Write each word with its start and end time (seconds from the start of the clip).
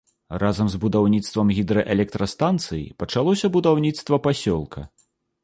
Разам 0.43 0.69
з 0.75 0.77
будаўніцтвам 0.85 1.51
гідраэлектрастанцыі 1.57 2.81
пачалося 3.05 3.53
будаўніцтва 3.59 4.21
пасёлка. 4.27 4.87